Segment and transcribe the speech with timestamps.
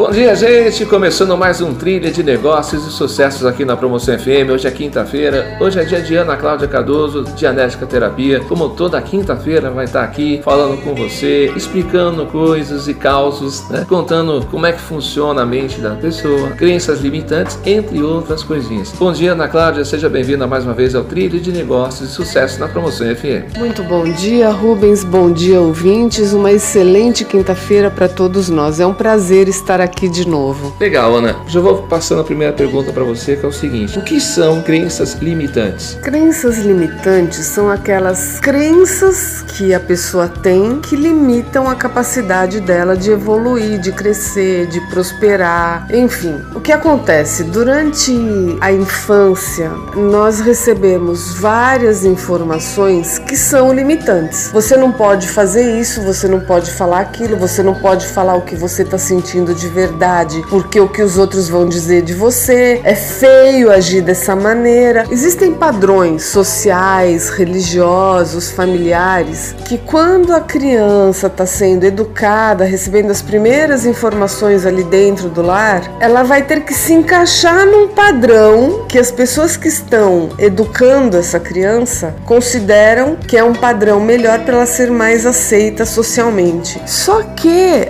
[0.00, 0.86] Bom dia, gente!
[0.86, 4.48] Começando mais um trilha de negócios e sucessos aqui na Promoção FM.
[4.50, 8.40] Hoje é quinta-feira, hoje é dia de Ana Cláudia Cardoso, Dianética Terapia.
[8.40, 13.84] Como toda quinta-feira, vai estar aqui falando com você, explicando coisas e causos, né?
[13.86, 18.94] contando como é que funciona a mente da pessoa, crenças limitantes, entre outras coisinhas.
[18.98, 22.56] Bom dia, Ana Cláudia, seja bem-vinda mais uma vez ao trilha de negócios e sucessos
[22.56, 23.58] na Promoção FM.
[23.58, 25.04] Muito bom dia, Rubens.
[25.04, 26.32] Bom dia, ouvintes.
[26.32, 28.80] Uma excelente quinta-feira para todos nós.
[28.80, 30.74] É um prazer estar aqui de novo.
[30.80, 31.36] Legal, Ana.
[31.46, 34.62] Já vou passando a primeira pergunta para você, que é o seguinte: o que são
[34.62, 35.98] crenças limitantes?
[36.02, 43.10] Crenças limitantes são aquelas crenças que a pessoa tem que limitam a capacidade dela de
[43.10, 46.42] evoluir, de crescer, de prosperar, enfim.
[46.54, 48.12] O que acontece durante
[48.60, 54.50] a infância, nós recebemos várias informações que são limitantes.
[54.52, 58.42] Você não pode fazer isso, você não pode falar aquilo, você não pode falar o
[58.42, 62.80] que você está sentindo de verdade, porque o que os outros vão dizer de você
[62.84, 65.04] é feio agir dessa maneira.
[65.10, 73.86] Existem padrões sociais, religiosos, familiares que quando a criança está sendo educada, recebendo as primeiras
[73.86, 79.10] informações ali dentro do lar, ela vai ter que se encaixar num padrão que as
[79.10, 84.90] pessoas que estão educando essa criança consideram que é um padrão melhor para ela ser
[84.90, 86.80] mais aceita socialmente.
[86.86, 87.88] Só que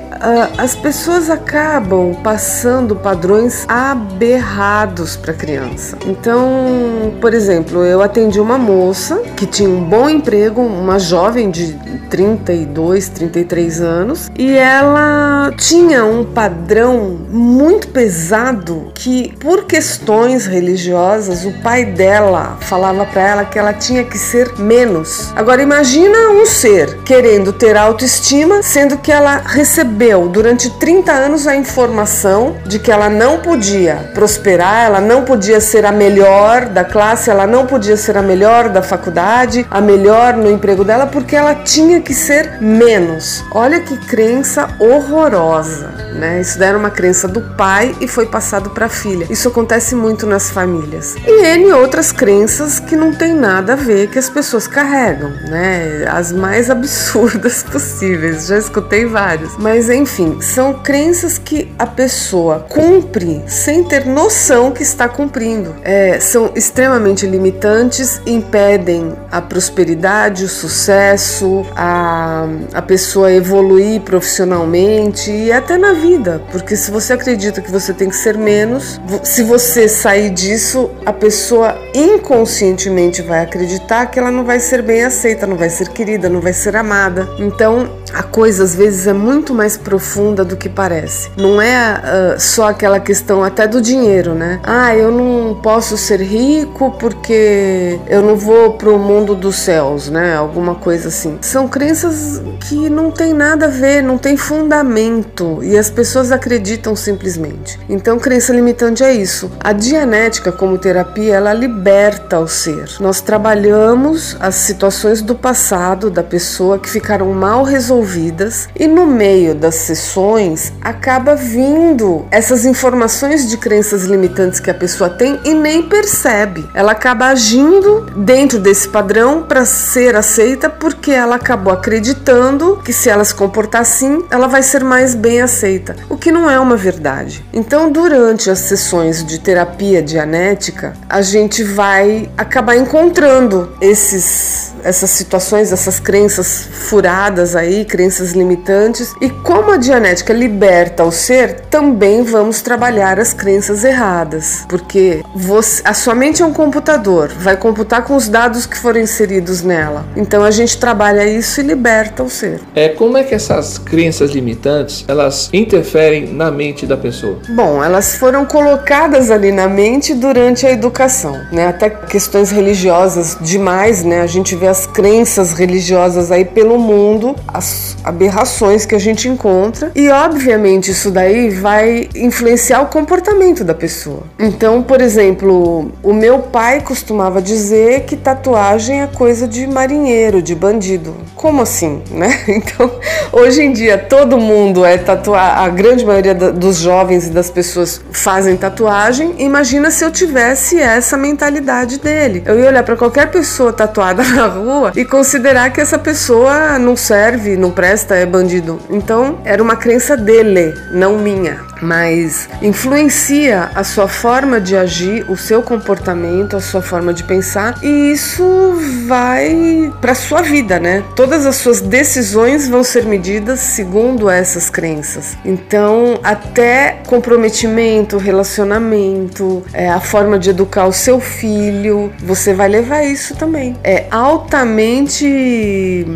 [0.56, 5.98] as pessoas acabam passando padrões aberrados para criança.
[6.06, 11.76] Então, por exemplo, eu atendi uma moça que tinha um bom emprego, uma jovem de
[12.08, 21.52] 32, 33 anos, e ela tinha um padrão muito pesado que, por questões religiosas, o
[21.62, 25.32] pai dela falava para ela que ela tinha que ser menos.
[25.34, 31.56] Agora, imagina um ser querendo ter autoestima, sendo que ela recebeu durante 30 anos a
[31.56, 37.30] informação de que ela não podia prosperar, ela não podia ser a melhor da classe,
[37.30, 41.54] ela não podia ser a melhor da faculdade, a melhor no emprego dela, porque ela
[41.54, 43.44] tinha que ser menos.
[43.52, 46.40] Olha que crença horrorosa, né?
[46.40, 49.26] Isso daí era uma crença do pai e foi passado para a filha.
[49.30, 51.14] Isso acontece muito nas famílias.
[51.26, 56.04] E N outras crenças que não tem nada a ver que as pessoas carregam, né?
[56.08, 58.46] As mais absurdas possíveis.
[58.46, 59.56] Já escutei várias.
[59.58, 60.01] Mas enfim,
[60.40, 65.74] são crenças que a pessoa cumpre sem ter noção que está cumprindo.
[65.82, 75.52] É, são extremamente limitantes, impedem a prosperidade, o sucesso, a, a pessoa evoluir profissionalmente e
[75.52, 79.88] até na vida, porque se você acredita que você tem que ser menos, se você
[79.88, 85.56] sair disso, a pessoa inconscientemente vai acreditar que ela não vai ser bem aceita, não
[85.56, 87.28] vai ser querida, não vai ser amada.
[87.38, 91.30] Então, a coisa às vezes é muito mais profunda do que parece.
[91.36, 92.00] Não é
[92.36, 94.60] uh, só aquela questão até do dinheiro, né?
[94.62, 100.36] Ah, eu não posso ser rico porque eu não vou pro mundo dos céus, né?
[100.36, 101.38] Alguma coisa assim.
[101.40, 106.94] São crenças que não tem nada a ver, não tem fundamento e as pessoas acreditam
[106.96, 107.78] simplesmente.
[107.88, 109.50] Então, crença limitante é isso.
[109.60, 112.88] A dianética como terapia, ela liberta o ser.
[113.00, 119.54] Nós trabalhamos as situações do passado da pessoa que ficaram mal resolvidas e no meio
[119.72, 125.82] das sessões acaba vindo essas informações de crenças limitantes que a pessoa tem e nem
[125.82, 126.68] percebe.
[126.74, 133.08] Ela acaba agindo dentro desse padrão para ser aceita porque ela acabou acreditando que se
[133.08, 136.76] ela se comportar assim, ela vai ser mais bem aceita, o que não é uma
[136.76, 137.42] verdade.
[137.50, 145.72] Então, durante as sessões de terapia dianética, a gente vai acabar encontrando esses essas situações,
[145.72, 149.14] essas crenças furadas aí, crenças limitantes.
[149.20, 155.82] E como a Dianética liberta o ser, também vamos trabalhar as crenças erradas, porque você,
[155.84, 160.04] a sua mente é um computador, vai computar com os dados que foram inseridos nela.
[160.16, 162.60] Então a gente trabalha isso e liberta o ser.
[162.74, 167.38] É como é que essas crenças limitantes elas interferem na mente da pessoa?
[167.50, 171.68] Bom, elas foram colocadas ali na mente durante a educação, né?
[171.68, 174.20] Até questões religiosas demais, né?
[174.20, 179.51] A gente vê as crenças religiosas aí pelo mundo, as aberrações que a gente encontra,
[179.94, 184.22] e obviamente isso daí vai influenciar o comportamento da pessoa.
[184.38, 190.54] Então, por exemplo, o meu pai costumava dizer que tatuagem é coisa de marinheiro, de
[190.54, 191.14] bandido.
[191.34, 192.40] Como assim, né?
[192.62, 192.90] Então,
[193.32, 198.00] hoje em dia todo mundo é tatuar, a grande maioria dos jovens e das pessoas
[198.12, 199.34] fazem tatuagem.
[199.38, 202.42] Imagina se eu tivesse essa mentalidade dele.
[202.46, 206.96] Eu ia olhar para qualquer pessoa tatuada na rua e considerar que essa pessoa não
[206.96, 208.78] serve, não presta, é bandido.
[208.88, 215.36] Então, era uma crença dele, não minha, mas influencia a sua forma de agir, o
[215.36, 221.02] seu comportamento, a sua forma de pensar e isso vai para sua vida, né?
[221.16, 225.36] Todas as suas decisões vão ser medidas segundo essas crenças.
[225.44, 233.02] Então, até comprometimento, relacionamento, é, a forma de educar o seu filho, você vai levar
[233.02, 233.76] isso também.
[233.82, 236.06] É altamente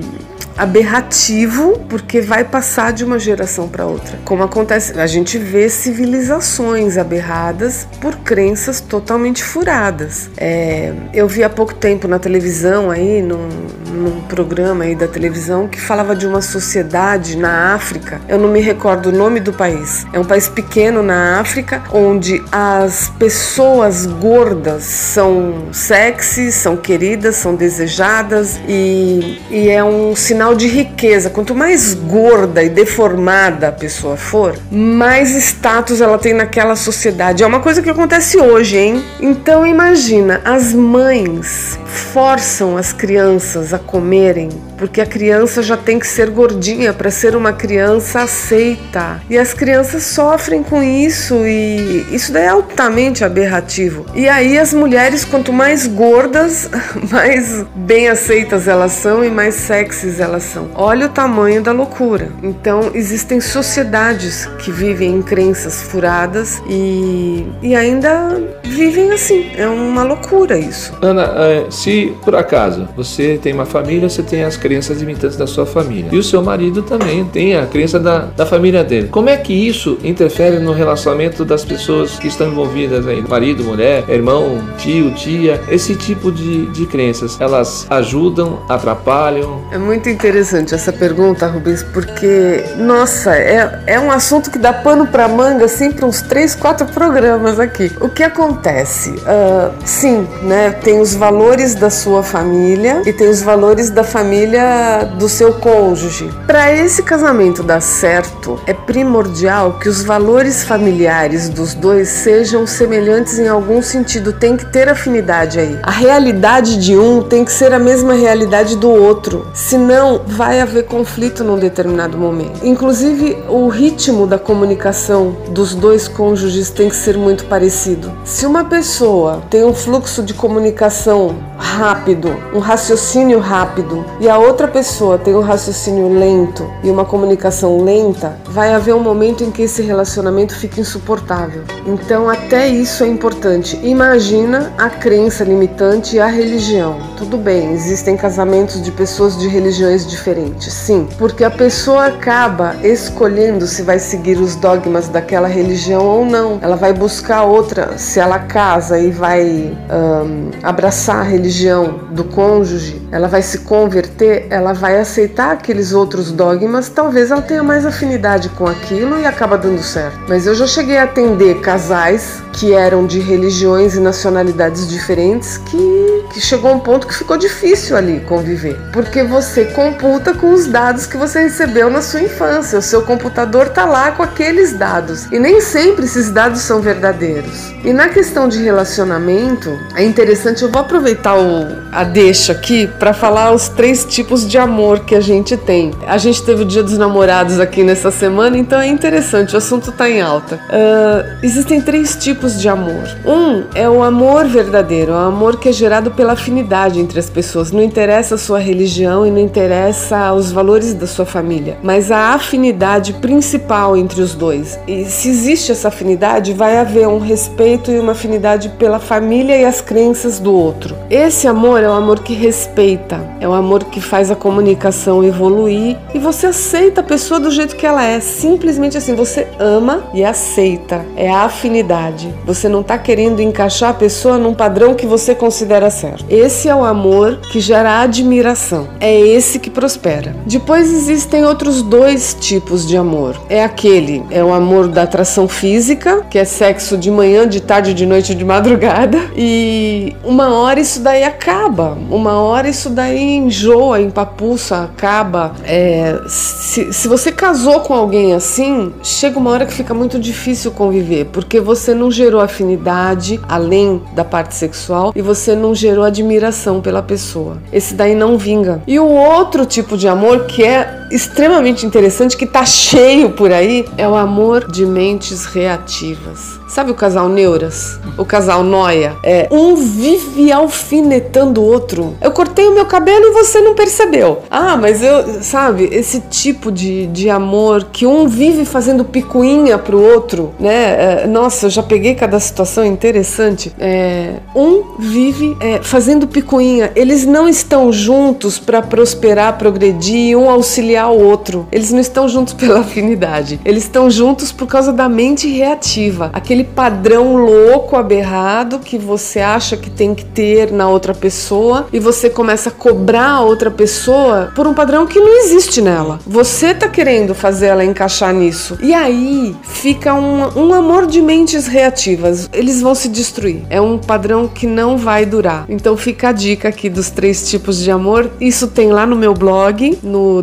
[0.57, 4.19] aberrativo porque vai passar de uma geração para outra.
[4.25, 10.31] Como acontece, a gente vê civilizações aberradas por crenças totalmente furadas.
[10.37, 13.49] É, eu vi há pouco tempo na televisão aí, num,
[13.93, 18.21] num programa aí da televisão que falava de uma sociedade na África.
[18.29, 20.07] Eu não me recordo o nome do país.
[20.13, 27.55] É um país pequeno na África onde as pessoas gordas são sexy, são queridas, são
[27.55, 31.31] desejadas e, e é um sinal sinal de riqueza.
[31.31, 37.43] Quanto mais gorda e deformada a pessoa for, mais status ela tem naquela sociedade.
[37.43, 39.05] É uma coisa que acontece hoje, hein?
[39.21, 46.07] Então imagina, as mães forçam as crianças a comerem porque a criança já tem que
[46.07, 49.21] ser gordinha para ser uma criança aceita.
[49.29, 54.07] E as crianças sofrem com isso e isso daí é altamente aberrativo.
[54.15, 56.71] E aí as mulheres, quanto mais gordas,
[57.11, 60.71] mais bem aceitas elas são e mais sexys elas são.
[60.75, 62.29] Olha o tamanho da loucura.
[62.43, 69.51] Então existem sociedades que vivem em crenças furadas e, e ainda vivem assim.
[69.57, 70.93] É uma loucura isso.
[71.01, 75.47] Ana, eh, se por acaso você tem uma família, você tem as crenças limitantes da
[75.47, 76.09] sua família.
[76.11, 79.07] E o seu marido também tem a crença da, da família dele.
[79.07, 83.23] Como é que isso interfere no relacionamento das pessoas que estão envolvidas aí?
[83.23, 89.63] Marido, mulher, irmão, tio, tia, esse tipo de, de crenças, elas ajudam, atrapalham?
[89.71, 95.07] É muito interessante essa pergunta, Rubens, porque, nossa, é, é um assunto que dá pano
[95.07, 97.93] para manga, assim, uns três, quatro programas aqui.
[98.01, 99.11] O que acontece?
[99.11, 104.56] Uh, sim, né, tem os valores da sua família e tem os valores da família
[104.57, 106.31] família do seu cônjuge.
[106.47, 113.39] Para esse casamento dar certo, é primordial que os valores familiares dos dois sejam semelhantes
[113.39, 115.79] em algum sentido, tem que ter afinidade aí.
[115.83, 120.85] A realidade de um tem que ser a mesma realidade do outro, senão vai haver
[120.85, 122.65] conflito num determinado momento.
[122.65, 128.13] Inclusive, o ritmo da comunicação dos dois cônjuges tem que ser muito parecido.
[128.25, 134.69] Se uma pessoa tem um fluxo de comunicação rápido, um raciocínio rápido e a outra
[134.69, 139.63] pessoa tem um raciocínio lento e uma comunicação lenta, vai haver um momento em que
[139.63, 141.65] esse relacionamento fica insuportável.
[141.85, 143.77] Então, até isso é importante.
[143.83, 146.97] Imagina a crença limitante e a religião.
[147.17, 153.67] Tudo bem, existem casamentos de pessoas de religiões diferentes, sim, porque a pessoa acaba escolhendo
[153.67, 156.61] se vai seguir os dogmas daquela religião ou não.
[156.63, 163.03] Ela vai buscar outra, se ela casa e vai um, abraçar a religião do cônjuge,
[163.11, 168.51] ela vai se converter ela vai aceitar aqueles outros dogmas, talvez ela tenha mais afinidade
[168.51, 170.19] com aquilo e acaba dando certo.
[170.29, 176.25] Mas eu já cheguei a atender casais que eram de religiões e nacionalidades diferentes que,
[176.33, 178.77] que chegou um ponto que ficou difícil ali conviver.
[178.93, 182.79] Porque você computa com os dados que você recebeu na sua infância.
[182.79, 185.27] O seu computador tá lá com aqueles dados.
[185.33, 187.73] E nem sempre esses dados são verdadeiros.
[187.85, 193.13] E na questão de relacionamento, é interessante, eu vou aproveitar o, a deixa aqui para
[193.13, 195.93] falar os três tipos de amor que a gente tem.
[196.07, 199.93] A gente teve o Dia dos Namorados aqui nessa semana, então é interessante, o assunto
[199.93, 200.57] tá em alta.
[200.57, 203.09] Uh, existem três tipos tipos de amor.
[203.25, 207.31] Um é o amor verdadeiro, é o amor que é gerado pela afinidade entre as
[207.31, 207.71] pessoas.
[207.71, 212.35] Não interessa a sua religião e não interessa os valores da sua família, mas a
[212.35, 214.77] afinidade principal entre os dois.
[214.89, 219.65] E se existe essa afinidade, vai haver um respeito e uma afinidade pela família e
[219.65, 220.97] as crenças do outro.
[221.09, 225.97] Esse amor é o amor que respeita, é o amor que faz a comunicação evoluir
[226.13, 230.25] e você aceita a pessoa do jeito que ela é, simplesmente assim, você ama e
[230.25, 231.07] aceita.
[231.15, 232.16] É a afinidade.
[232.45, 236.25] Você não está querendo encaixar a pessoa num padrão que você considera certo.
[236.29, 238.89] Esse é o amor que gera admiração.
[239.01, 240.35] É esse que prospera.
[240.47, 243.37] Depois existem outros dois tipos de amor.
[243.49, 247.93] É aquele, é o amor da atração física, que é sexo de manhã, de tarde,
[247.93, 249.19] de noite, de madrugada.
[249.39, 251.97] E uma hora isso daí acaba.
[252.11, 255.53] Uma hora isso daí enjoa, empapuça, acaba.
[255.65, 260.71] É, se, se você casou com alguém assim, chega uma hora que fica muito difícil
[260.71, 266.81] conviver, porque você não gerou afinidade além da parte sexual e você não gerou admiração
[266.81, 267.59] pela pessoa.
[267.73, 268.83] Esse daí não vinga.
[268.87, 273.85] E o outro tipo de amor que é extremamente interessante que tá cheio por aí
[273.97, 276.57] é o amor de mentes reativas.
[276.69, 277.99] Sabe o casal Neuras?
[278.19, 279.17] O casal Noia?
[279.23, 282.17] É, um vive alfinetando o outro.
[282.21, 284.43] Eu cortei o meu cabelo e você não percebeu.
[284.51, 290.01] Ah, mas eu, sabe, esse tipo de, de amor que um vive fazendo picuinha pro
[290.01, 291.23] outro, né?
[291.23, 293.73] É, nossa, eu já peguei cada situação interessante.
[293.79, 296.91] É, um vive é, fazendo picuinha.
[296.97, 301.67] Eles não estão juntos para prosperar, progredir, um auxiliar o outro.
[301.71, 303.61] Eles não estão juntos pela afinidade.
[303.65, 306.31] Eles estão juntos por causa da mente reativa.
[306.33, 311.99] Aquele padrão louco, aberrado que você acha que tem que ter na outra pessoa e
[311.99, 316.19] você começa a cobrar a outra pessoa por um padrão que não existe nela.
[316.27, 318.79] Você tá querendo fazer ela encaixar nisso.
[318.81, 322.49] E aí fica um, um amor de mentes reativas.
[322.53, 323.63] Eles vão se destruir.
[323.69, 325.65] É um padrão que não vai durar.
[325.69, 328.31] Então fica a dica aqui dos três tipos de amor.
[328.41, 330.43] Isso tem lá no meu blog, no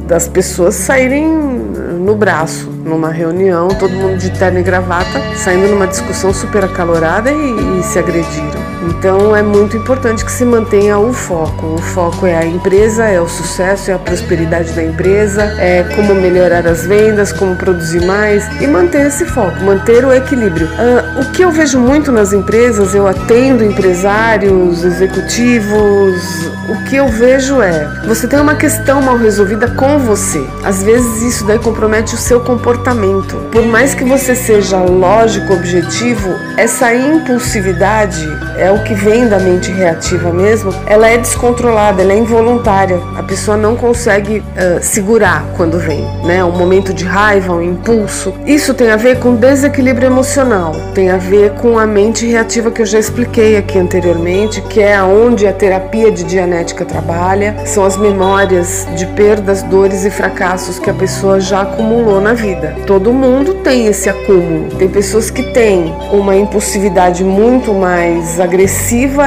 [0.07, 5.87] das pessoas saírem no braço numa reunião, todo mundo de terno e gravata, saindo numa
[5.87, 8.58] discussão super acalorada e, e se agrediram.
[8.83, 11.75] Então é muito importante que se mantenha o foco.
[11.75, 16.15] O foco é a empresa, é o sucesso, é a prosperidade da empresa, é como
[16.15, 20.67] melhorar as vendas, como produzir mais e manter esse foco, manter o equilíbrio.
[20.67, 27.09] Uh, o que eu vejo muito nas empresas, eu atendo empresários, executivos, o que eu
[27.09, 30.45] vejo é você tem uma questão mal resolvida com você.
[30.65, 33.37] Às vezes isso daí compromete o seu comportamento.
[33.51, 39.71] Por mais que você seja lógico, objetivo, essa impulsividade é o que vem da mente
[39.71, 43.01] reativa mesmo, ela é descontrolada, ela é involuntária.
[43.17, 46.45] A pessoa não consegue uh, segurar quando vem, né?
[46.45, 48.35] Um momento de raiva, um impulso.
[48.47, 52.83] Isso tem a ver com desequilíbrio emocional, tem a ver com a mente reativa que
[52.83, 57.97] eu já expliquei aqui anteriormente, que é onde a terapia de dianética trabalha, são as
[57.97, 62.77] memórias de perdas, dores e fracassos que a pessoa já acumulou na vida.
[62.87, 64.69] Todo mundo tem esse acúmulo.
[64.77, 68.58] Tem pessoas que têm uma impulsividade muito mais agressiva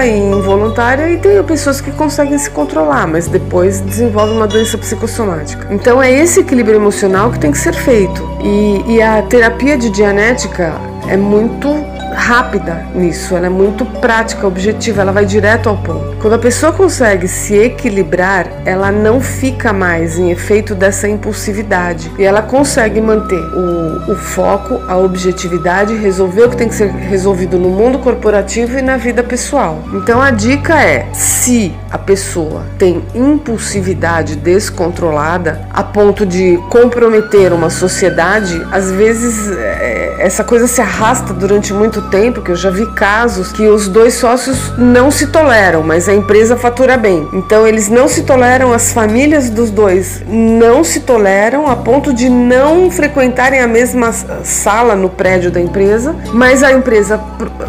[0.05, 5.67] e involuntária e tem pessoas que conseguem se controlar, mas depois desenvolvem uma doença psicossomática.
[5.71, 8.27] Então é esse equilíbrio emocional que tem que ser feito.
[8.43, 10.73] E, e a terapia de dianética
[11.07, 11.69] é muito
[12.13, 16.17] rápida nisso, ela é muito prática, objetiva, ela vai direto ao ponto.
[16.21, 22.23] Quando a pessoa consegue se equilibrar, ela não fica mais em efeito dessa impulsividade e
[22.23, 27.57] ela consegue manter o, o foco, a objetividade resolver o que tem que ser resolvido
[27.57, 29.79] no mundo corporativo e na vida pessoal.
[29.93, 37.69] Então a dica é: se a pessoa tem impulsividade descontrolada a ponto de comprometer uma
[37.69, 42.85] sociedade, às vezes é, essa coisa se arrasta durante muito tempo, que eu já vi
[42.93, 47.29] casos que os dois sócios não se toleram, mas a empresa fatura bem.
[47.31, 52.27] Então eles não se toleram, as famílias dos dois não se toleram a ponto de
[52.27, 54.11] não frequentarem a mesma
[54.43, 57.19] sala no prédio da empresa, mas a empresa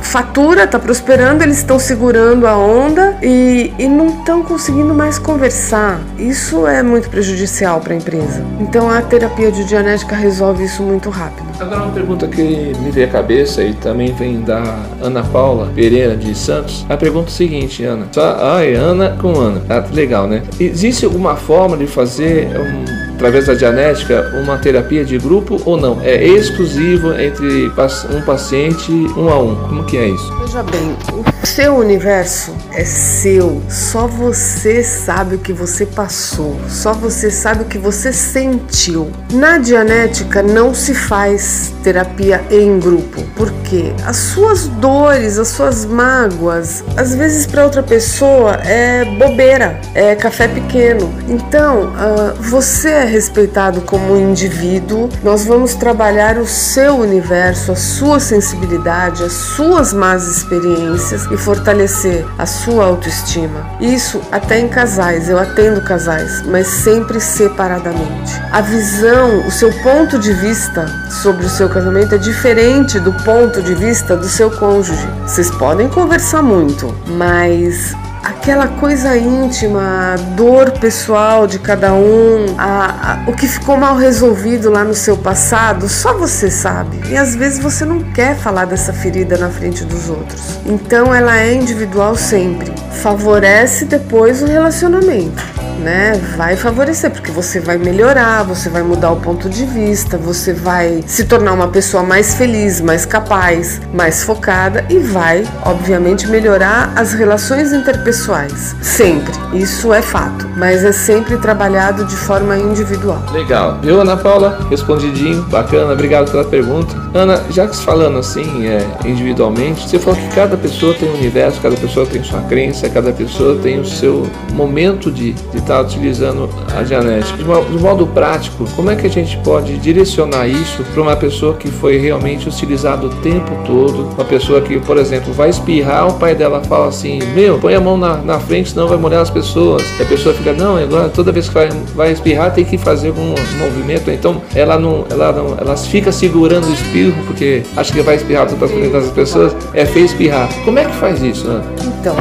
[0.01, 6.01] fatura, está prosperando, eles estão segurando a onda e, e não estão conseguindo mais conversar.
[6.19, 8.45] Isso é muito prejudicial para a empresa.
[8.61, 11.47] Então a terapia de dianética resolve isso muito rápido.
[11.61, 14.63] Agora uma pergunta que me veio à cabeça e também vem da
[15.01, 16.85] Ana Paula Pereira de Santos.
[16.89, 18.07] A pergunta é a seguinte, Ana.
[18.13, 19.63] Só, ai, Ana com Ana.
[19.69, 20.43] Ah, legal, né?
[20.59, 26.01] Existe alguma forma de fazer um através da dianética, uma terapia de grupo ou não?
[26.03, 27.71] É exclusivo entre
[28.11, 29.55] um paciente um a um?
[29.55, 30.37] Como que é isso?
[30.41, 30.97] Veja bem,
[31.41, 33.63] o seu universo é seu.
[33.69, 36.59] Só você sabe o que você passou.
[36.69, 39.11] Só você sabe o que você sentiu.
[39.33, 46.85] Na dianética não se faz terapia em grupo, porque as suas dores, as suas mágoas,
[46.97, 51.13] às vezes para outra pessoa é bobeira, é café pequeno.
[51.29, 55.09] Então, uh, você é respeitado como indivíduo.
[55.23, 62.25] Nós vamos trabalhar o seu universo, a sua sensibilidade, as suas más experiências e fortalecer
[62.39, 63.67] a sua autoestima.
[63.81, 68.41] Isso até em casais, eu atendo casais, mas sempre separadamente.
[68.51, 73.63] A visão, o seu ponto de vista sobre o seu casamento é diferente do ponto
[73.63, 75.07] de vista do seu cônjuge.
[75.23, 83.25] Vocês podem conversar muito, mas aquela coisa íntima, a dor pessoal de cada um, a,
[83.27, 87.01] a, o que ficou mal resolvido lá no seu passado, só você sabe.
[87.09, 90.59] E às vezes você não quer falar dessa ferida na frente dos outros.
[90.65, 92.73] Então ela é individual sempre.
[93.03, 99.17] Favorece depois o relacionamento né, vai favorecer, porque você vai melhorar, você vai mudar o
[99.17, 104.85] ponto de vista, você vai se tornar uma pessoa mais feliz, mais capaz, mais focada
[104.89, 108.75] e vai, obviamente, melhorar as relações interpessoais.
[108.81, 113.23] Sempre, isso é fato, mas é sempre trabalhado de forma individual.
[113.33, 113.79] Legal.
[113.83, 114.67] Viu, Ana Paula?
[114.71, 116.95] Respondidinho, bacana, obrigado pela pergunta.
[117.15, 121.61] Ana, já que falando assim, é, individualmente, você falou que cada pessoa tem um universo,
[121.61, 126.49] cada pessoa tem sua crença, cada pessoa tem o seu momento de estar está utilizando
[126.77, 127.39] a genética.
[127.39, 127.45] De,
[127.79, 131.97] modo prático, como é que a gente pode direcionar isso para uma pessoa que foi
[131.97, 134.09] realmente utilizada o tempo todo?
[134.15, 137.81] Uma pessoa que, por exemplo, vai espirrar, o pai dela fala assim: Meu, põe a
[137.81, 139.83] mão na, na frente, senão vai molhar as pessoas.
[139.99, 143.09] E a pessoa fica: Não, agora toda vez que vai, vai espirrar tem que fazer
[143.09, 144.11] algum movimento.
[144.11, 148.47] Então ela não, ela não, ela fica segurando o espirro porque acha que vai espirrar
[148.47, 149.57] para as pessoas.
[149.73, 150.49] É feio espirrar.
[150.65, 151.49] Como é que faz isso?
[151.49, 151.63] Né?
[151.85, 152.15] Então,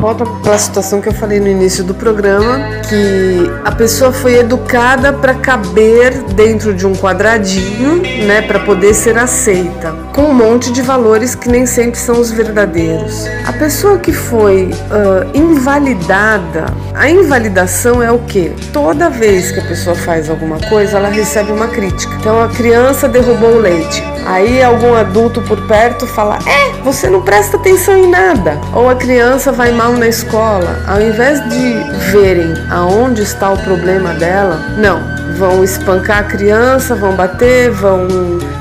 [0.00, 2.95] volta para a situação que eu falei no início do programa, que
[3.64, 9.92] a pessoa foi educada para caber dentro de um quadradinho, né, para poder ser aceita,
[10.14, 13.26] com um monte de valores que nem sempre são os verdadeiros.
[13.46, 18.52] A pessoa que foi uh, invalidada, a invalidação é o que?
[18.72, 22.14] Toda vez que a pessoa faz alguma coisa, ela recebe uma crítica.
[22.20, 24.02] Então a criança derrubou o leite.
[24.26, 28.58] Aí algum adulto por perto fala: É, você não presta atenção em nada.
[28.74, 30.82] Ou a criança vai mal na escola.
[30.86, 31.74] Ao invés de
[32.10, 35.00] verem aonde está o problema dela, não,
[35.38, 38.06] vão espancar a criança, vão bater, vão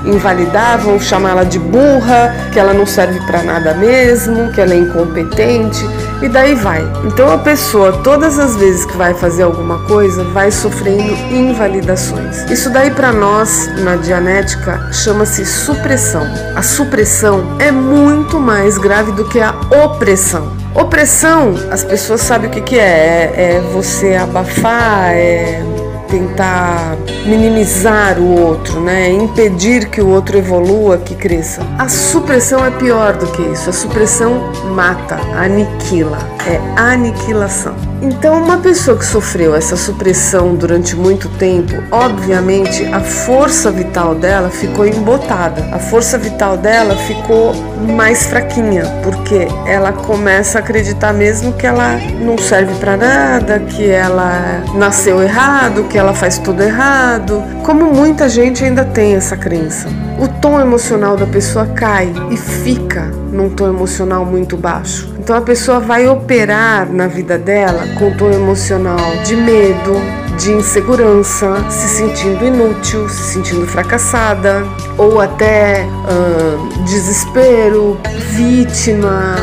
[0.06, 4.73] invalidar, vão chamar ela de burra, que ela não serve para nada mesmo, que ela
[4.73, 5.86] é incompetente
[6.21, 6.82] e daí vai.
[7.04, 12.49] Então a pessoa, todas as vezes que vai fazer alguma coisa, vai sofrendo invalidações.
[12.49, 16.25] Isso daí para nós na Dianética chama-se supressão.
[16.56, 20.64] A supressão é muito mais grave do que a opressão.
[20.76, 23.32] Opressão, as pessoas sabem o que, que é.
[23.34, 23.56] é.
[23.56, 25.64] É você abafar, é
[26.10, 29.10] tentar minimizar o outro, né?
[29.10, 31.62] Impedir que o outro evolua, que cresça.
[31.80, 33.70] A supressão é pior do que isso.
[33.70, 37.76] A supressão mata, aniquila, é aniquilação.
[38.08, 44.52] Então, uma pessoa que sofreu essa supressão durante muito tempo, obviamente a força vital dela
[44.52, 45.68] ficou embotada.
[45.72, 47.56] A força vital dela ficou
[47.96, 53.89] mais fraquinha, porque ela começa a acreditar mesmo que ela não serve para nada, que
[53.89, 57.41] ela nasceu errado, que ela faz tudo errado.
[57.63, 59.88] Como muita gente ainda tem essa crença.
[60.20, 65.14] O tom emocional da pessoa cai e fica num tom emocional muito baixo.
[65.26, 69.94] Então a pessoa vai operar na vida dela com tom emocional de medo,
[70.38, 74.64] de insegurança, se sentindo inútil, se sentindo fracassada,
[75.00, 78.00] ou até uh, desespero,
[78.36, 79.36] vítima,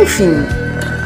[0.00, 0.32] enfim,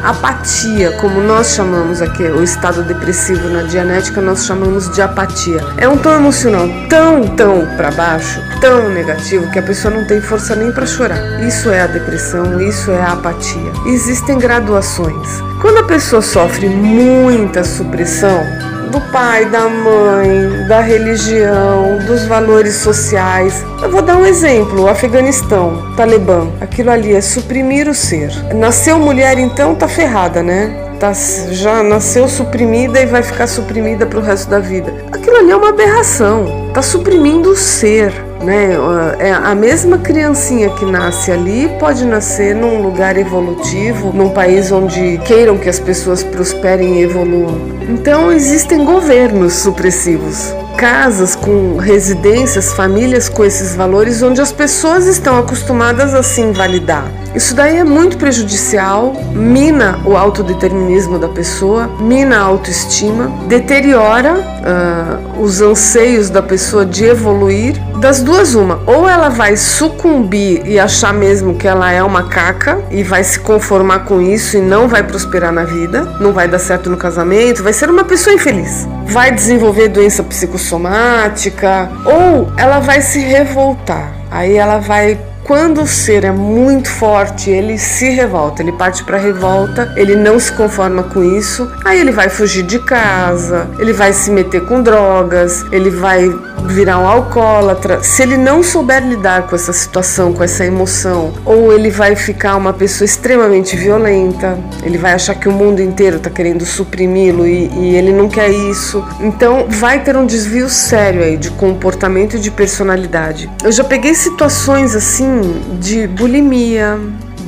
[0.05, 5.59] apatia, como nós chamamos aqui, o estado depressivo na dianética, nós chamamos de apatia.
[5.77, 10.21] É um tom emocional tão, tão para baixo, tão negativo, que a pessoa não tem
[10.21, 11.43] força nem para chorar.
[11.43, 13.71] Isso é a depressão, isso é a apatia.
[13.87, 15.27] Existem graduações.
[15.59, 18.43] Quando a pessoa sofre muita supressão,
[18.85, 23.65] do pai, da mãe, da religião, dos valores sociais.
[23.81, 26.47] Eu vou dar um exemplo: Afeganistão, Talibã.
[26.61, 28.31] Aquilo ali é suprimir o ser.
[28.53, 30.73] Nasceu mulher, então tá ferrada, né?
[30.99, 31.11] Tá,
[31.51, 34.93] já nasceu suprimida e vai ficar suprimida para o resto da vida.
[35.11, 36.71] Aquilo ali é uma aberração.
[36.73, 38.75] Tá suprimindo o ser né?
[39.19, 45.17] É a mesma criancinha que nasce ali pode nascer num lugar evolutivo, num país onde
[45.25, 47.57] queiram que as pessoas prosperem e evoluam.
[47.89, 55.37] Então existem governos supressivos casas com residências, famílias com esses valores, onde as pessoas estão
[55.39, 57.09] acostumadas a se invalidar.
[57.35, 65.41] Isso daí é muito prejudicial, mina o autodeterminismo da pessoa, mina a autoestima, deteriora uh,
[65.41, 67.75] os anseios da pessoa de evoluir.
[67.99, 72.79] Das duas, uma, ou ela vai sucumbir e achar mesmo que ela é uma caca
[72.89, 76.59] e vai se conformar com isso e não vai prosperar na vida, não vai dar
[76.59, 83.01] certo no casamento, vai ser uma pessoa infeliz, vai desenvolver doença psicossomática ou ela vai
[83.01, 84.13] se revoltar.
[84.31, 89.15] Aí ela vai quando o ser é muito forte, ele se revolta, ele parte para
[89.15, 94.11] revolta, ele não se conforma com isso, aí ele vai fugir de casa, ele vai
[94.11, 96.27] se meter com drogas, ele vai
[96.65, 98.01] virar um alcoólatra.
[98.01, 102.55] Se ele não souber lidar com essa situação, com essa emoção, ou ele vai ficar
[102.55, 107.67] uma pessoa extremamente violenta, ele vai achar que o mundo inteiro está querendo suprimi-lo e,
[107.67, 109.05] e ele não quer isso.
[109.19, 113.47] Então vai ter um desvio sério aí de comportamento e de personalidade.
[113.63, 115.34] Eu já peguei situações assim
[115.79, 116.99] de bulimia,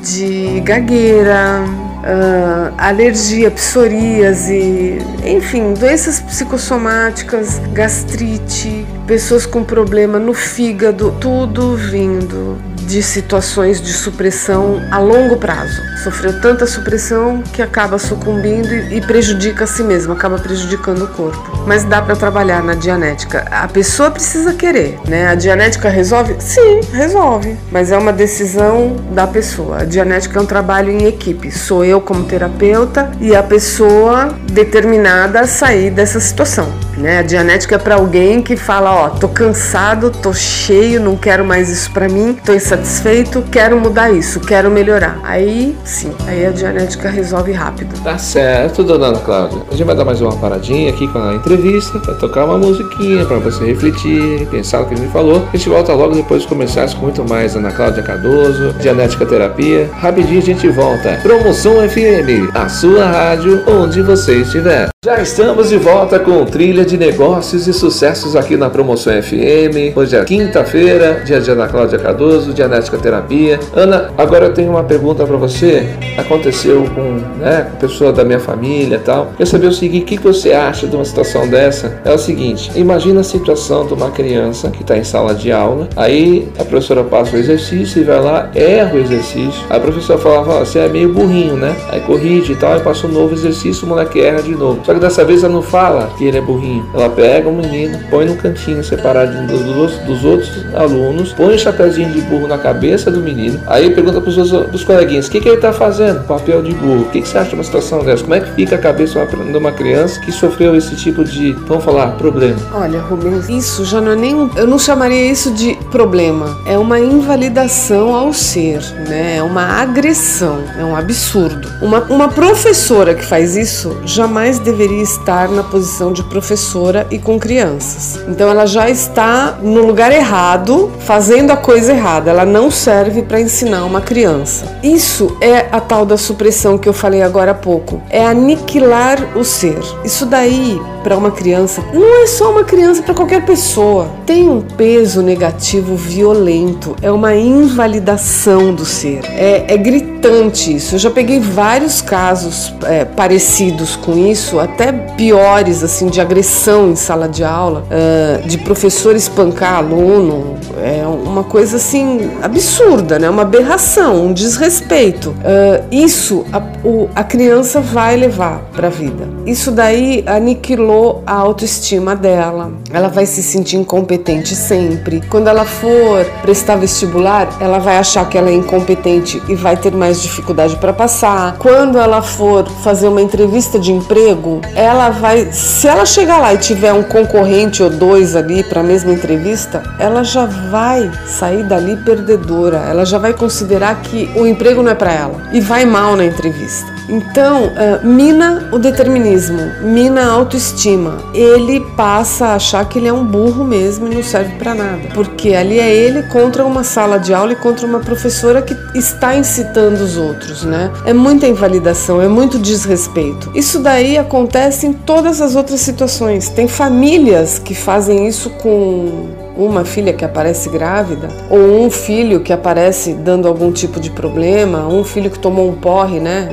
[0.04, 11.76] de gagueira, uh, alergia, psoríase, enfim, doenças psicossomáticas, gastrite, pessoas com problema no fígado, tudo
[11.76, 15.82] vindo de situações de supressão a longo prazo.
[16.04, 21.66] Sofreu tanta supressão que acaba sucumbindo e prejudica a si mesmo, acaba prejudicando o corpo.
[21.68, 23.46] Mas dá para trabalhar na dianética.
[23.52, 25.28] A pessoa precisa querer, né?
[25.28, 26.38] A dianética resolve?
[26.40, 29.82] Sim, resolve, mas é uma decisão da pessoa.
[29.82, 31.52] A dianética é um trabalho em equipe.
[31.52, 37.20] Sou eu como terapeuta e a pessoa determinada a sair dessa situação, né?
[37.20, 41.70] A dianética é para alguém que fala, ó, tô cansado, tô cheio, não quero mais
[41.70, 45.20] isso para mim, tô insatisfeito insatisfeito, quero mudar isso, quero melhorar.
[45.24, 47.94] Aí sim, aí a dianética resolve rápido.
[48.04, 49.62] Tá certo, dona Ana Cláudia.
[49.70, 53.26] A gente vai dar mais uma paradinha aqui com a entrevista, para tocar uma musiquinha,
[53.26, 55.48] para você refletir, pensar no que a gente falou.
[55.52, 59.90] A gente volta logo depois de começar com muito mais Ana Cláudia Cardoso, Dianética Terapia.
[59.94, 61.20] Rapidinho a gente volta.
[61.22, 64.97] Promoção FM, a sua rádio onde você estiver.
[65.08, 69.96] Já estamos de volta com trilha de negócios e sucessos aqui na Promoção FM.
[69.96, 73.58] Hoje é quinta-feira, dia de Ana Cláudia Cardoso, Dianética Terapia.
[73.74, 75.88] Ana, agora eu tenho uma pergunta para você.
[76.18, 79.32] Aconteceu com, né, com pessoa da minha família e tal.
[79.38, 82.02] Quer saber o seguinte, o que você acha de uma situação dessa?
[82.04, 85.88] É o seguinte, imagina a situação de uma criança que está em sala de aula,
[85.96, 89.64] aí a professora passa o exercício e vai lá, erra o exercício.
[89.70, 91.74] A professora fala, você é meio burrinho, né?
[91.92, 94.82] Aí corrige e tal, e passa um novo exercício, o moleque erra de novo.
[94.84, 96.86] Só que dessa vez ela não fala que ele é burrinho.
[96.94, 102.12] Ela pega o menino, põe no cantinho separado dos, dos outros alunos, põe o chapéuzinho
[102.12, 103.60] de burro na cabeça do menino.
[103.68, 106.26] Aí pergunta pros, os coleguinhas: o que, que ele tá fazendo?
[106.26, 107.02] Papel de burro.
[107.02, 108.24] O que, que você acha de uma situação dessa?
[108.24, 111.84] Como é que fica a cabeça de uma criança que sofreu esse tipo de, vamos
[111.84, 112.58] falar, problema?
[112.74, 114.50] Olha, Rubens, isso já não é nem.
[114.56, 116.58] Eu não chamaria isso de problema.
[116.66, 119.38] É uma invalidação ao ser, né?
[119.38, 120.64] É uma agressão.
[120.78, 121.70] É um absurdo.
[121.82, 127.40] Uma, uma professora que faz isso jamais deveria estar na posição de professora e com
[127.40, 128.20] crianças.
[128.28, 132.30] Então ela já está no lugar errado, fazendo a coisa errada.
[132.30, 134.78] Ela não serve para ensinar uma criança.
[134.84, 138.02] Isso é a tal da supressão que eu falei agora há pouco.
[138.10, 139.80] É aniquilar o ser.
[140.04, 144.10] Isso daí para uma criança não é só uma criança para qualquer pessoa.
[144.26, 146.98] Tem um peso negativo violento.
[147.02, 149.22] É uma invalidação do ser.
[149.24, 150.96] É, é gritante isso.
[150.96, 156.96] Eu já peguei vários casos é, parecidos com isso até piores, assim, de agressão em
[156.98, 163.30] sala de aula, uh, de professor espancar aluno, é uma coisa assim absurda, né?
[163.30, 165.30] Uma aberração, um desrespeito.
[165.30, 169.28] Uh, isso a, o, a criança vai levar para a vida.
[169.46, 172.72] Isso daí aniquilou a autoestima dela.
[172.92, 175.22] Ela vai se sentir incompetente sempre.
[175.30, 179.94] Quando ela for prestar vestibular, ela vai achar que ela é incompetente e vai ter
[179.94, 181.58] mais dificuldade para passar.
[181.58, 186.58] Quando ela for fazer uma entrevista de emprego, ela vai, se ela chegar lá e
[186.58, 191.96] tiver um concorrente ou dois ali para a mesma entrevista, ela já vai sair dali
[191.98, 192.78] perdedora.
[192.78, 196.26] Ela já vai considerar que o emprego não é para ela e vai mal na
[196.26, 196.97] entrevista.
[197.10, 201.18] Então, uh, mina o determinismo, mina a autoestima.
[201.34, 205.10] Ele passa a achar que ele é um burro mesmo e não serve para nada,
[205.14, 209.36] porque ali é ele contra uma sala de aula e contra uma professora que está
[209.36, 210.92] incitando os outros, né?
[211.06, 213.52] É muita invalidação, é muito desrespeito.
[213.56, 216.50] Isso daí acontece em todas as outras situações.
[216.50, 222.54] Tem famílias que fazem isso com uma filha que aparece grávida, ou um filho que
[222.54, 226.50] aparece dando algum tipo de problema, um filho que tomou um porre, né?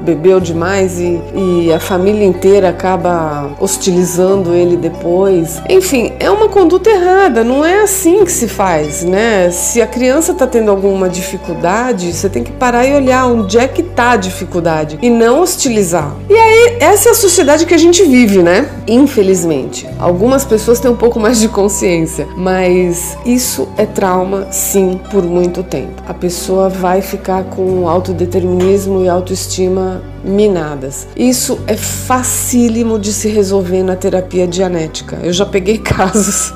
[0.00, 5.60] Bebeu demais e, e a família inteira acaba hostilizando ele depois.
[5.68, 9.50] Enfim, é uma conduta errada, não é assim que se faz, né?
[9.50, 13.68] Se a criança está tendo alguma dificuldade, você tem que parar e olhar onde é
[13.68, 16.16] que está a dificuldade e não hostilizar.
[16.28, 18.68] E aí, essa é a sociedade que a gente vive, né?
[18.86, 19.86] Infelizmente.
[19.98, 25.64] Algumas pessoas têm um pouco mais de consciência, mas isso é trauma, sim, por muito
[25.64, 26.00] tempo.
[26.06, 31.08] A pessoa vai ficar com autodeterminismo e autoestima minadas.
[31.16, 35.18] Isso é facílimo de se resolver na terapia dianética.
[35.20, 36.54] Eu já peguei casos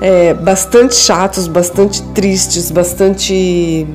[0.00, 3.86] é, bastante chatos, bastante tristes, bastante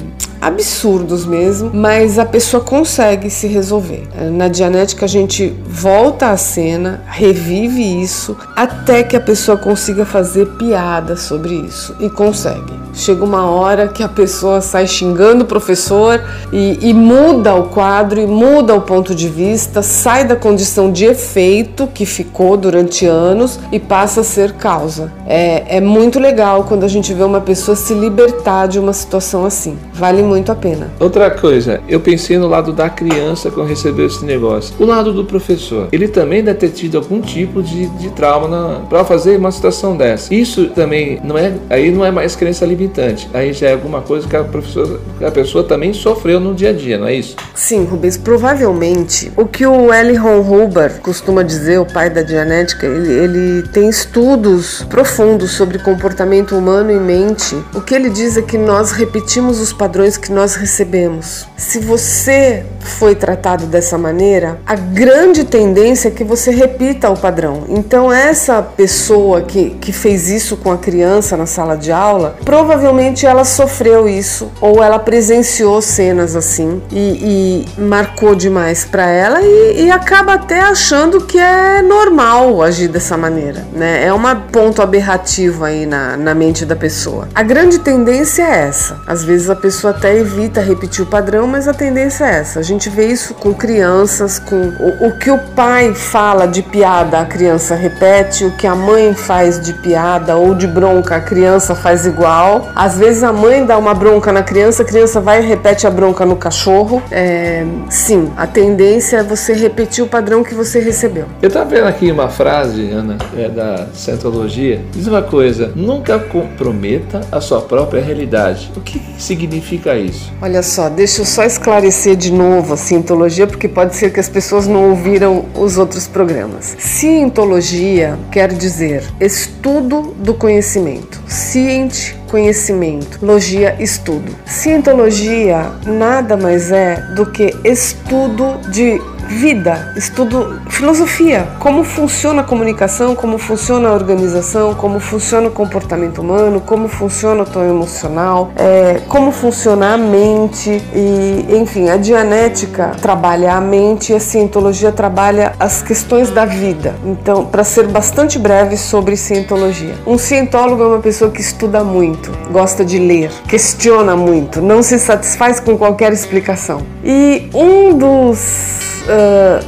[0.42, 4.08] absurdos mesmo, mas a pessoa consegue se resolver.
[4.32, 10.46] Na Dianética a gente volta à cena, revive isso, até que a pessoa consiga fazer
[10.58, 12.87] piada sobre isso e consegue.
[12.98, 16.20] Chega uma hora que a pessoa sai xingando o professor
[16.52, 21.06] e, e muda o quadro e muda o ponto de vista, sai da condição de
[21.06, 25.14] efeito que ficou durante anos e passa a ser causa.
[25.28, 29.46] É, é muito legal quando a gente vê uma pessoa se libertar de uma situação
[29.46, 29.78] assim.
[29.94, 30.90] Vale muito a pena.
[31.00, 34.74] Outra coisa, eu pensei no lado da criança quando recebeu esse negócio.
[34.80, 39.06] O lado do professor, ele também deve ter tido algum tipo de, de trauma para
[39.06, 40.34] fazer uma situação dessa.
[40.34, 43.30] Isso também não é, aí não é mais crença limitante.
[43.34, 46.74] Aí já é alguma coisa que a, que a pessoa também sofreu no dia a
[46.74, 47.36] dia, não é isso?
[47.54, 50.16] Sim, Rubens, provavelmente o que o L.
[50.16, 56.56] Ron Hubbard costuma dizer, o pai da dianética, ele, ele tem estudos profundos sobre comportamento
[56.56, 57.56] humano e mente.
[57.74, 61.46] O que ele diz é que nós repetimos os padrões que nós recebemos.
[61.58, 67.66] Se você foi tratado dessa maneira, a grande tendência é que você repita o padrão.
[67.68, 72.77] Então, essa pessoa que, que fez isso com a criança na sala de aula, provavelmente
[73.26, 79.86] ela sofreu isso ou ela presenciou cenas assim e, e marcou demais para ela e,
[79.86, 84.06] e, acaba até achando que é normal agir dessa maneira, né?
[84.06, 87.28] É um ponto aberrativo aí na, na mente da pessoa.
[87.34, 89.00] A grande tendência é essa.
[89.08, 92.60] Às vezes a pessoa até evita repetir o padrão, mas a tendência é essa.
[92.60, 97.20] A gente vê isso com crianças, com o, o que o pai fala de piada,
[97.20, 101.76] a criança repete, o que a mãe faz de piada ou de bronca, a criança
[101.76, 102.67] faz igual.
[102.76, 105.90] Às vezes a mãe dá uma bronca na criança, a criança vai e repete a
[105.90, 107.02] bronca no cachorro.
[107.12, 111.26] É, sim, a tendência é você repetir o padrão que você recebeu.
[111.42, 114.82] Eu estava vendo aqui uma frase, Ana, é da Scientologia.
[114.92, 118.72] Diz uma coisa: nunca comprometa a sua própria realidade.
[118.76, 120.32] O que significa isso?
[120.42, 124.30] Olha só, deixa eu só esclarecer de novo a cientologia, porque pode ser que as
[124.30, 126.76] pessoas não ouviram os outros programas.
[126.80, 131.22] Cientologia quer dizer estudo do conhecimento.
[131.28, 133.20] Ciente, conhecimento.
[133.22, 134.36] Logia, estudo.
[134.46, 143.16] Cientologia nada mais é do que estudo de vida, estudo filosofia, como funciona a comunicação,
[143.16, 149.02] como funciona a organização, como funciona o comportamento humano, como funciona o tom emocional, é,
[149.08, 155.54] como funciona a mente e, enfim, a dianética trabalha a mente e a cientologia trabalha
[155.60, 156.96] as questões da vida.
[157.06, 162.32] Então, para ser bastante breve sobre cientologia, um cientólogo é uma pessoa que estuda muito,
[162.52, 166.82] gosta de ler, questiona muito, não se satisfaz com qualquer explicação.
[167.04, 168.88] E um dos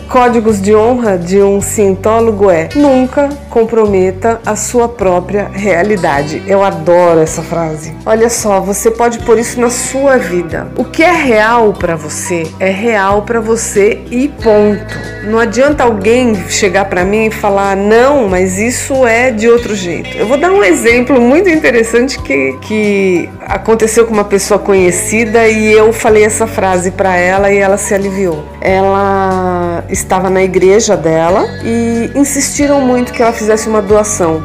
[0.08, 6.44] códigos de honra de um cientólogo é nunca comprometa a sua própria realidade.
[6.48, 7.94] Eu adoro essa frase.
[8.06, 10.68] Olha só, você pode pôr isso na sua vida.
[10.78, 15.10] O que é real para você é real para você e ponto.
[15.26, 20.18] Não adianta alguém chegar para mim e falar não, mas isso é de outro jeito.
[20.18, 25.72] Eu vou dar um exemplo muito interessante que, que aconteceu com uma pessoa conhecida e
[25.72, 28.46] eu falei essa frase para ela e ela se aliviou.
[28.62, 34.44] Ela estava na igreja dela e insistiram muito que ela fizesse uma doação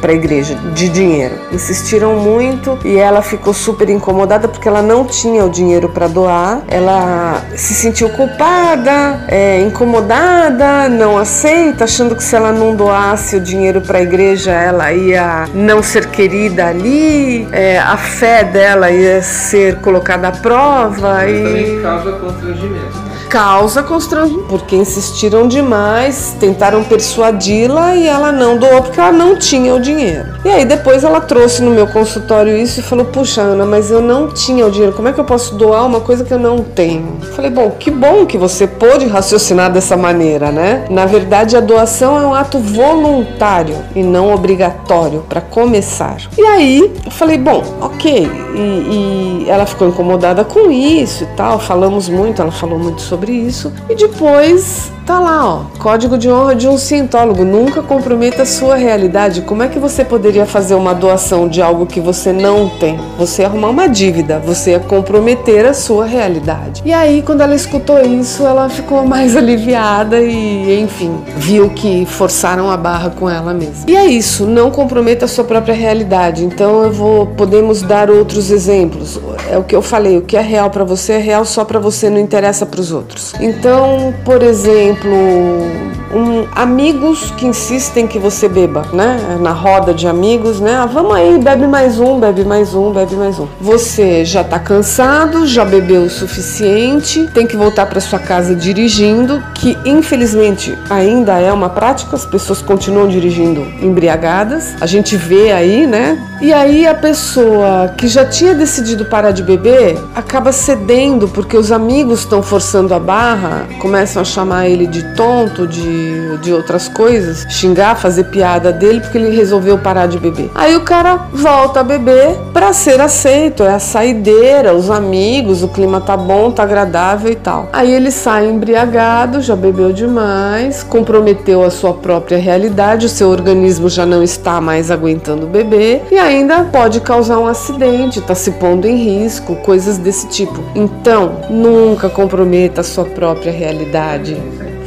[0.00, 1.34] para a igreja de dinheiro.
[1.52, 6.62] Insistiram muito e ela ficou super incomodada porque ela não tinha o dinheiro para doar.
[6.68, 13.40] Ela se sentiu culpada, é, incomodada, não aceita, achando que se ela não doasse o
[13.40, 19.22] dinheiro para a igreja ela ia não ser querida ali, é, a fé dela ia
[19.22, 21.14] ser colocada à prova.
[21.14, 21.42] Mas e...
[21.42, 23.03] também causa constrangimento.
[23.34, 29.74] Causa constrangimento, porque insistiram demais, tentaram persuadi-la e ela não doou porque ela não tinha
[29.74, 30.34] o dinheiro.
[30.44, 34.00] E aí depois ela trouxe no meu consultório isso e falou: Puxa, Ana, mas eu
[34.00, 36.60] não tinha o dinheiro, como é que eu posso doar uma coisa que eu não
[36.62, 37.16] tenho?
[37.34, 40.84] Falei: Bom, que bom que você pôde raciocinar dessa maneira, né?
[40.88, 46.18] Na verdade, a doação é um ato voluntário e não obrigatório para começar.
[46.38, 48.30] E aí eu falei: Bom, ok.
[48.54, 53.23] E, e ela ficou incomodada com isso e tal, falamos muito, ela falou muito sobre
[53.24, 53.72] sobre isso.
[53.88, 57.44] E depois Tá lá, ó, código de honra de um cientólogo.
[57.44, 59.42] Nunca comprometa a sua realidade.
[59.42, 62.98] Como é que você poderia fazer uma doação de algo que você não tem?
[63.18, 66.80] Você arrumar uma dívida, você ia comprometer a sua realidade.
[66.86, 72.70] E aí, quando ela escutou isso, ela ficou mais aliviada e, enfim, viu que forçaram
[72.70, 73.84] a barra com ela mesma.
[73.86, 76.46] E é isso, não comprometa a sua própria realidade.
[76.46, 79.20] Então eu vou podemos dar outros exemplos.
[79.50, 81.78] É o que eu falei, o que é real para você é real só para
[81.78, 83.03] você, não interessa para os outros.
[83.40, 89.38] Então, por exemplo, exemplo, um, amigos que insistem que você beba, né?
[89.40, 90.74] Na roda de amigos, né?
[90.74, 93.48] Ah, vamos aí, bebe mais um, bebe mais um, bebe mais um.
[93.60, 99.42] Você já tá cansado, já bebeu o suficiente, tem que voltar para sua casa dirigindo,
[99.54, 104.74] que infelizmente ainda é uma prática, as pessoas continuam dirigindo embriagadas.
[104.80, 106.18] A gente vê aí, né?
[106.40, 111.72] E aí a pessoa que já tinha decidido parar de beber acaba cedendo porque os
[111.72, 116.03] amigos estão forçando a barra, começam a chamar ele de tonto, de
[116.40, 120.50] de, outras coisas, xingar, fazer piada dele porque ele resolveu parar de beber.
[120.54, 125.68] Aí o cara volta a beber para ser aceito, é a saideira, os amigos, o
[125.68, 127.68] clima tá bom, tá agradável e tal.
[127.72, 133.88] Aí ele sai embriagado, já bebeu demais, comprometeu a sua própria realidade, o seu organismo
[133.88, 138.86] já não está mais aguentando beber e ainda pode causar um acidente, tá se pondo
[138.86, 140.62] em risco, coisas desse tipo.
[140.74, 144.36] Então, nunca comprometa a sua própria realidade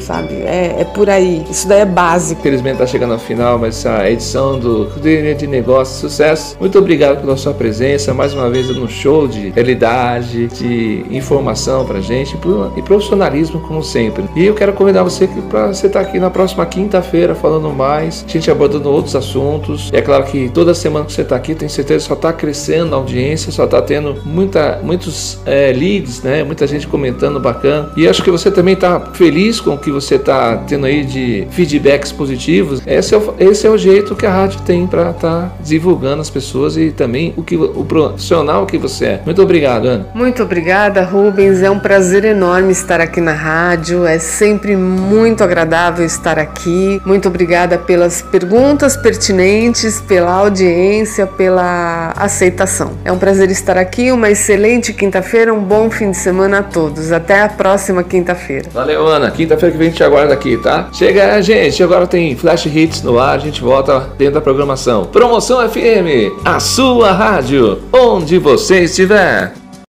[0.08, 0.36] sabe?
[0.36, 1.46] É, é por aí.
[1.50, 2.40] Isso daí é básico.
[2.40, 6.56] Infelizmente está chegando ao final, mas essa edição do Cuderia de Negócios Sucesso.
[6.60, 8.14] Muito obrigado pela sua presença.
[8.14, 12.38] Mais uma vez no show de realidade, de informação pra gente
[12.76, 14.24] e profissionalismo, como sempre.
[14.36, 18.24] E eu quero convidar você para você estar tá aqui na próxima quinta-feira falando mais,
[18.28, 19.90] a gente abordando outros assuntos.
[19.92, 22.96] E é claro que toda semana que você está aqui, tenho certeza só está crescendo
[22.96, 26.44] a audiência, só está tendo muita, muitos é, leads, né?
[26.44, 27.92] Muita gente comentando bacana.
[27.98, 31.48] E acho que você também está feliz com o que você está tendo aí de
[31.52, 35.42] feedbacks positivos, esse é o, esse é o jeito que a rádio tem para estar
[35.42, 39.22] tá divulgando as pessoas e também o, que, o profissional que você é.
[39.26, 40.08] Muito obrigado, Ana.
[40.14, 41.62] Muito obrigada, Rubens.
[41.64, 44.06] É um prazer enorme estar aqui na rádio.
[44.06, 47.02] É sempre muito agradável estar aqui.
[47.06, 52.92] Muito obrigada pelas perguntas pertinentes, pela audiência, pela aceitação.
[53.04, 54.12] É um prazer estar aqui.
[54.12, 57.12] Uma excelente quinta-feira, um bom fim de semana a todos.
[57.12, 58.70] Até a próxima quinta-feira.
[58.74, 59.32] Valeu, Ana.
[59.32, 60.90] Quinta-feira que vem gente aguarda aqui, tá?
[60.92, 65.06] Chega, gente, agora tem Flash Hits no ar, a gente volta dentro da programação.
[65.06, 69.67] Promoção FM, a sua rádio, onde você estiver.